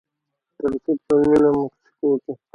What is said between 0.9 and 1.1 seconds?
په